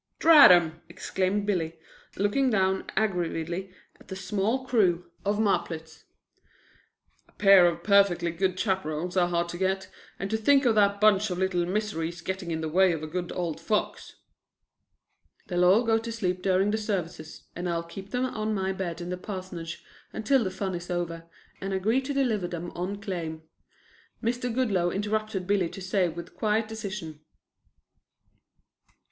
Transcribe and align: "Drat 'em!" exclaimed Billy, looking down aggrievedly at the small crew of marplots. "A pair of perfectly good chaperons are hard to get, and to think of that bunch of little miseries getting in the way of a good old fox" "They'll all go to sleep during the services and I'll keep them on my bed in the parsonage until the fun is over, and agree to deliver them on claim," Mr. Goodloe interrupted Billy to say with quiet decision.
"Drat 0.17 0.51
'em!" 0.51 0.81
exclaimed 0.89 1.45
Billy, 1.45 1.77
looking 2.15 2.49
down 2.49 2.85
aggrievedly 2.97 3.71
at 3.99 4.07
the 4.07 4.15
small 4.15 4.65
crew 4.65 5.11
of 5.23 5.39
marplots. 5.39 6.05
"A 7.27 7.31
pair 7.33 7.67
of 7.67 7.83
perfectly 7.83 8.31
good 8.31 8.59
chaperons 8.59 9.15
are 9.15 9.27
hard 9.27 9.47
to 9.49 9.59
get, 9.59 9.91
and 10.17 10.27
to 10.31 10.37
think 10.37 10.65
of 10.65 10.73
that 10.73 10.99
bunch 10.99 11.29
of 11.29 11.37
little 11.37 11.67
miseries 11.67 12.21
getting 12.21 12.49
in 12.49 12.61
the 12.61 12.67
way 12.67 12.93
of 12.93 13.03
a 13.03 13.07
good 13.07 13.31
old 13.33 13.61
fox" 13.61 14.15
"They'll 15.47 15.63
all 15.65 15.83
go 15.83 15.99
to 15.99 16.11
sleep 16.11 16.41
during 16.41 16.71
the 16.71 16.79
services 16.79 17.43
and 17.55 17.69
I'll 17.69 17.83
keep 17.83 18.09
them 18.09 18.25
on 18.25 18.55
my 18.55 18.71
bed 18.73 19.01
in 19.01 19.11
the 19.11 19.17
parsonage 19.17 19.83
until 20.11 20.43
the 20.43 20.49
fun 20.49 20.73
is 20.73 20.89
over, 20.89 21.25
and 21.61 21.73
agree 21.73 22.01
to 22.01 22.11
deliver 22.11 22.47
them 22.47 22.71
on 22.71 22.99
claim," 22.99 23.43
Mr. 24.23 24.51
Goodloe 24.51 24.89
interrupted 24.89 25.45
Billy 25.45 25.69
to 25.69 25.79
say 25.79 26.09
with 26.09 26.35
quiet 26.35 26.67
decision. 26.67 27.19